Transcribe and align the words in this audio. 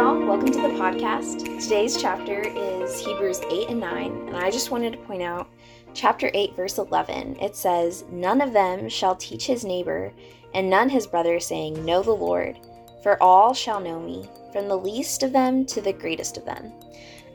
y'all. 0.00 0.26
Welcome 0.26 0.50
to 0.52 0.62
the 0.62 0.68
podcast. 0.68 1.60
Today's 1.60 2.00
chapter 2.00 2.40
is 2.40 3.04
Hebrews 3.04 3.42
8 3.50 3.68
and 3.68 3.80
9, 3.80 4.28
and 4.28 4.36
I 4.38 4.50
just 4.50 4.70
wanted 4.70 4.92
to 4.92 4.98
point 5.00 5.20
out 5.20 5.50
chapter 5.92 6.30
8, 6.32 6.56
verse 6.56 6.78
11. 6.78 7.36
It 7.38 7.54
says, 7.54 8.04
None 8.10 8.40
of 8.40 8.54
them 8.54 8.88
shall 8.88 9.14
teach 9.14 9.44
his 9.44 9.62
neighbor, 9.62 10.10
and 10.54 10.70
none 10.70 10.88
his 10.88 11.06
brother, 11.06 11.38
saying, 11.38 11.84
Know 11.84 12.02
the 12.02 12.12
Lord, 12.12 12.58
for 13.02 13.22
all 13.22 13.52
shall 13.52 13.78
know 13.78 14.00
me, 14.00 14.26
from 14.54 14.68
the 14.68 14.78
least 14.78 15.22
of 15.22 15.34
them 15.34 15.66
to 15.66 15.82
the 15.82 15.92
greatest 15.92 16.38
of 16.38 16.46
them. 16.46 16.72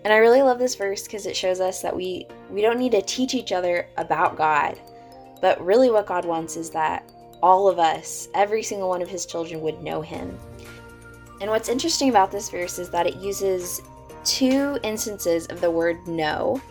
And 0.04 0.12
I 0.12 0.18
really 0.18 0.42
love 0.42 0.58
this 0.58 0.74
verse 0.74 1.04
because 1.04 1.28
it 1.28 1.36
shows 1.36 1.60
us 1.60 1.84
that 1.84 1.96
we, 1.96 2.26
we 2.50 2.64
don't 2.64 2.80
need 2.80 2.94
to 2.94 3.04
teach 3.04 3.36
each 3.36 3.52
other 3.52 3.88
about 3.98 4.38
God, 4.38 4.80
but 5.40 5.64
really 5.64 5.92
what 5.92 6.08
God 6.08 6.26
wants 6.26 6.58
is 6.58 6.72
that 6.72 7.12
all 7.44 7.68
of 7.68 7.78
us, 7.78 8.28
every 8.34 8.64
single 8.64 8.90
one 8.90 9.04
of 9.04 9.10
his 9.10 9.28
children, 9.28 9.62
would 9.62 9.84
know 9.84 10.02
him. 10.02 10.40
And 11.42 11.50
what's 11.50 11.70
interesting 11.70 12.10
about 12.10 12.32
this 12.32 12.50
verse 12.50 12.80
is 12.80 12.90
that 12.92 13.08
it 13.08 13.16
uses 13.18 13.82
two 14.24 14.80
instances 14.84 15.48
of 15.48 15.62
the 15.62 15.70
word 15.70 16.08
know. 16.08 16.62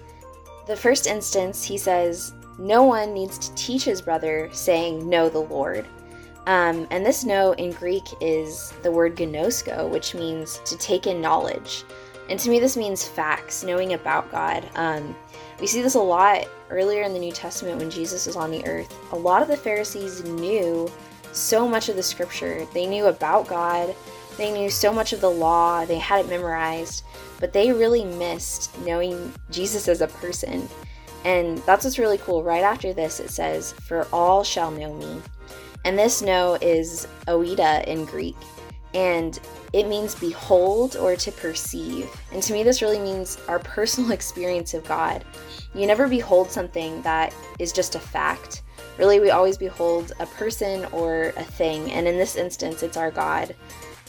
The 0.67 0.77
first 0.77 1.07
instance, 1.07 1.63
he 1.63 1.77
says, 1.77 2.33
No 2.59 2.83
one 2.83 3.13
needs 3.13 3.39
to 3.39 3.55
teach 3.55 3.85
his 3.85 4.01
brother, 4.01 4.49
saying, 4.53 5.09
Know 5.09 5.29
the 5.29 5.41
Lord. 5.41 5.87
Um, 6.47 6.87
and 6.91 7.05
this 7.05 7.25
know 7.25 7.53
in 7.53 7.73
Greek 7.73 8.05
is 8.21 8.73
the 8.83 8.91
word 8.91 9.17
gnosko, 9.17 9.89
which 9.89 10.15
means 10.15 10.61
to 10.67 10.77
take 10.77 11.07
in 11.07 11.21
knowledge. 11.21 11.85
And 12.29 12.39
to 12.41 12.51
me, 12.51 12.59
this 12.59 12.77
means 12.77 13.07
facts, 13.07 13.65
knowing 13.65 13.95
about 13.95 14.31
God. 14.31 14.69
Um, 14.75 15.15
we 15.61 15.67
see 15.67 15.83
this 15.83 15.95
a 15.95 16.01
lot 16.01 16.47
earlier 16.71 17.03
in 17.03 17.13
the 17.13 17.19
New 17.19 17.33
Testament 17.33 17.79
when 17.79 17.91
Jesus 17.91 18.27
was 18.27 18.37
on 18.37 18.51
the 18.51 18.67
earth. 18.67 18.95
A 19.13 19.17
lot 19.17 19.43
of 19.43 19.49
the 19.49 19.57
Pharisees 19.57 20.25
knew 20.25 20.91
so 21.33 21.69
much 21.69 21.89
of 21.89 21.97
the 21.97 22.03
scripture, 22.03 22.67
they 22.73 22.87
knew 22.87 23.07
about 23.07 23.49
God, 23.49 23.95
they 24.37 24.53
knew 24.53 24.71
so 24.71 24.93
much 24.93 25.13
of 25.13 25.21
the 25.21 25.31
law, 25.31 25.85
they 25.85 25.99
had 25.99 26.25
it 26.25 26.29
memorized, 26.29 27.05
but 27.41 27.53
they 27.53 27.73
really 27.73 28.05
missed 28.05 28.77
knowing 28.81 29.33
Jesus 29.51 29.89
as 29.89 30.01
a 30.01 30.07
person. 30.07 30.69
And 31.25 31.59
that's 31.59 31.85
what's 31.85 31.99
really 31.99 32.19
cool. 32.19 32.43
Right 32.43 32.63
after 32.63 32.93
this, 32.93 33.19
it 33.21 33.31
says, 33.31 33.73
For 33.73 34.07
all 34.13 34.45
shall 34.45 34.71
know 34.71 34.95
me. 34.95 35.21
And 35.85 35.99
this 35.99 36.23
know 36.23 36.57
is 36.61 37.09
oida 37.27 37.85
in 37.85 38.05
Greek. 38.05 38.37
And 38.93 39.39
it 39.73 39.89
means 39.89 40.15
behold 40.15 40.97
or 40.97 41.17
to 41.17 41.33
perceive. 41.33 42.09
And 42.33 42.43
to 42.43 42.53
me, 42.53 42.63
this 42.63 42.81
really 42.81 43.01
means 43.01 43.39
our 43.49 43.59
personal 43.59 44.11
experience 44.13 44.75
of 44.75 44.85
God. 44.85 45.25
You 45.75 45.87
never 45.87 46.07
behold 46.07 46.51
something 46.51 47.03
that 47.03 47.35
is 47.59 47.73
just 47.73 47.95
a 47.97 47.99
fact. 47.99 48.63
Really, 48.99 49.19
we 49.19 49.31
always 49.31 49.59
behold 49.59 50.13
a 50.21 50.27
person 50.27 50.85
or 50.93 51.33
a 51.37 51.43
thing. 51.43 51.91
And 51.91 52.07
in 52.07 52.17
this 52.17 52.37
instance, 52.37 52.83
it's 52.85 52.97
our 52.97 53.11
God. 53.11 53.57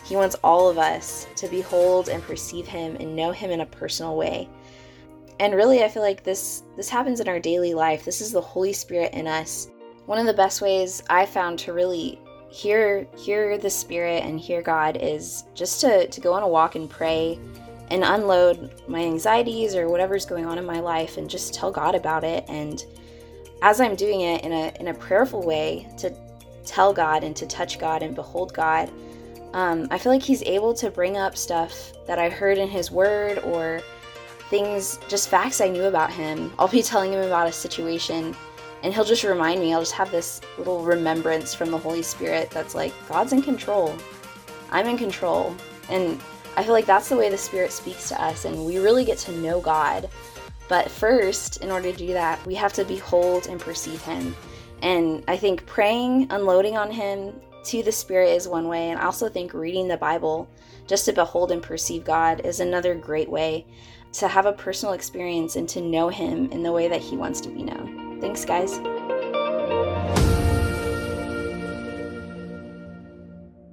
He 0.05 0.15
wants 0.15 0.35
all 0.43 0.69
of 0.69 0.77
us 0.77 1.27
to 1.35 1.47
behold 1.47 2.09
and 2.09 2.23
perceive 2.23 2.67
him 2.67 2.95
and 2.99 3.15
know 3.15 3.31
him 3.31 3.51
in 3.51 3.61
a 3.61 3.65
personal 3.65 4.15
way. 4.15 4.47
And 5.39 5.55
really 5.55 5.83
I 5.83 5.89
feel 5.89 6.03
like 6.03 6.23
this 6.23 6.63
this 6.77 6.89
happens 6.89 7.19
in 7.19 7.27
our 7.27 7.39
daily 7.39 7.73
life. 7.73 8.05
This 8.05 8.21
is 8.21 8.31
the 8.31 8.41
Holy 8.41 8.71
Spirit 8.71 9.13
in 9.13 9.27
us. 9.27 9.67
One 10.05 10.19
of 10.19 10.27
the 10.27 10.33
best 10.33 10.61
ways 10.61 11.01
I 11.09 11.25
found 11.25 11.59
to 11.59 11.73
really 11.73 12.19
hear 12.49 13.07
hear 13.17 13.57
the 13.57 13.69
Spirit 13.69 14.23
and 14.23 14.39
hear 14.39 14.61
God 14.61 14.97
is 15.01 15.43
just 15.55 15.81
to, 15.81 16.07
to 16.07 16.21
go 16.21 16.33
on 16.33 16.43
a 16.43 16.47
walk 16.47 16.75
and 16.75 16.89
pray 16.89 17.39
and 17.89 18.03
unload 18.03 18.81
my 18.87 19.01
anxieties 19.01 19.75
or 19.75 19.89
whatever's 19.89 20.25
going 20.25 20.45
on 20.45 20.57
in 20.57 20.65
my 20.65 20.79
life 20.79 21.17
and 21.17 21.29
just 21.29 21.53
tell 21.53 21.71
God 21.71 21.95
about 21.95 22.23
it 22.23 22.45
and 22.47 22.85
as 23.61 23.81
I'm 23.81 23.95
doing 23.95 24.21
it 24.21 24.43
in 24.43 24.51
a 24.51 24.71
in 24.79 24.87
a 24.87 24.93
prayerful 24.93 25.43
way 25.43 25.87
to 25.97 26.15
tell 26.65 26.93
God 26.93 27.23
and 27.23 27.35
to 27.35 27.45
touch 27.45 27.79
God 27.79 28.03
and 28.03 28.15
behold 28.15 28.53
God, 28.53 28.91
um, 29.55 29.87
I 29.89 29.97
feel 29.97 30.11
like 30.11 30.21
he's 30.21 30.43
able 30.43 30.73
to 30.75 30.91
bring 30.91 31.15
up 31.17 31.35
stuff 31.35 31.93
that 32.05 32.19
I 32.19 32.29
heard 32.29 32.57
in 32.57 32.67
his 32.67 32.91
word 32.91 33.39
or 33.39 33.81
things, 34.49 34.99
just 35.07 35.29
facts 35.29 35.61
I 35.61 35.69
knew 35.69 35.85
about 35.85 36.11
him. 36.11 36.53
I'll 36.59 36.67
be 36.67 36.83
telling 36.83 37.13
him 37.13 37.21
about 37.21 37.47
a 37.47 37.51
situation 37.51 38.35
and 38.83 38.93
he'll 38.93 39.05
just 39.05 39.23
remind 39.23 39.61
me. 39.61 39.73
I'll 39.73 39.79
just 39.79 39.93
have 39.93 40.11
this 40.11 40.41
little 40.57 40.83
remembrance 40.83 41.55
from 41.55 41.71
the 41.71 41.77
Holy 41.77 42.03
Spirit 42.03 42.51
that's 42.51 42.75
like, 42.75 42.93
God's 43.07 43.33
in 43.33 43.41
control. 43.41 43.95
I'm 44.71 44.87
in 44.87 44.97
control. 44.97 45.55
And 45.89 46.19
I 46.57 46.63
feel 46.63 46.73
like 46.73 46.85
that's 46.85 47.09
the 47.09 47.15
way 47.15 47.29
the 47.29 47.37
Spirit 47.37 47.71
speaks 47.71 48.09
to 48.09 48.21
us, 48.21 48.45
and 48.45 48.65
we 48.65 48.77
really 48.77 49.03
get 49.03 49.17
to 49.19 49.31
know 49.37 49.59
God. 49.59 50.09
But 50.67 50.91
first, 50.91 51.63
in 51.63 51.71
order 51.71 51.91
to 51.91 51.97
do 51.97 52.13
that, 52.13 52.45
we 52.45 52.55
have 52.55 52.73
to 52.73 52.85
behold 52.85 53.47
and 53.47 53.59
perceive 53.59 54.01
Him. 54.03 54.35
And 54.81 55.23
I 55.27 55.37
think 55.37 55.65
praying, 55.65 56.27
unloading 56.29 56.77
on 56.77 56.91
Him, 56.91 57.33
to 57.65 57.83
the 57.83 57.91
Spirit 57.91 58.29
is 58.29 58.47
one 58.47 58.67
way, 58.67 58.89
and 58.89 58.99
I 58.99 59.05
also 59.05 59.29
think 59.29 59.53
reading 59.53 59.87
the 59.87 59.97
Bible 59.97 60.47
just 60.87 61.05
to 61.05 61.13
behold 61.13 61.51
and 61.51 61.61
perceive 61.61 62.03
God 62.03 62.45
is 62.45 62.59
another 62.59 62.93
great 62.95 63.29
way 63.29 63.65
to 64.13 64.27
have 64.27 64.45
a 64.45 64.53
personal 64.53 64.93
experience 64.93 65.55
and 65.55 65.67
to 65.69 65.81
know 65.81 66.09
Him 66.09 66.51
in 66.51 66.63
the 66.63 66.71
way 66.71 66.87
that 66.87 67.01
He 67.01 67.17
wants 67.17 67.41
to 67.41 67.49
be 67.49 67.63
known. 67.63 68.21
Thanks, 68.21 68.45
guys. 68.45 68.79